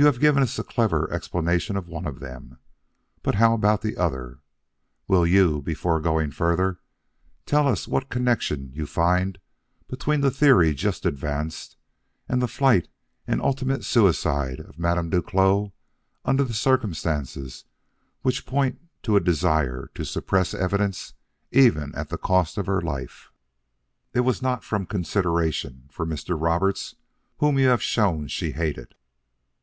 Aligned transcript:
You 0.00 0.06
have 0.06 0.20
given 0.20 0.44
us 0.44 0.56
a 0.60 0.62
clever 0.62 1.10
explanation 1.12 1.76
of 1.76 1.88
one 1.88 2.06
of 2.06 2.20
them, 2.20 2.60
but 3.24 3.34
how 3.34 3.52
about 3.52 3.82
the 3.82 3.96
other? 3.96 4.38
Will 5.08 5.26
you, 5.26 5.60
before 5.60 6.00
going 6.00 6.30
further, 6.30 6.78
tell 7.46 7.66
us 7.66 7.88
what 7.88 8.08
connection 8.08 8.70
you 8.72 8.86
find 8.86 9.40
between 9.88 10.20
the 10.20 10.30
theory 10.30 10.72
just 10.72 11.04
advanced 11.04 11.76
and 12.28 12.40
the 12.40 12.46
flight 12.46 12.86
and 13.26 13.42
ultimate 13.42 13.84
suicide 13.84 14.60
of 14.60 14.78
Madame 14.78 15.10
Duclos 15.10 15.72
under 16.24 16.52
circumstances 16.52 17.64
which 18.22 18.46
point 18.46 18.80
to 19.02 19.16
a 19.16 19.20
desire 19.20 19.90
to 19.96 20.04
suppress 20.04 20.54
evidence 20.54 21.14
even 21.50 21.92
at 21.96 22.08
the 22.08 22.18
cost 22.18 22.56
of 22.56 22.66
her 22.66 22.80
life? 22.80 23.32
It 24.14 24.20
was 24.20 24.40
not 24.42 24.62
from 24.62 24.86
consideration 24.86 25.88
for 25.90 26.06
Mr. 26.06 26.40
Roberts, 26.40 26.94
whom 27.38 27.58
you 27.58 27.66
have 27.66 27.82
shown 27.82 28.28
she 28.28 28.52
hated. 28.52 28.94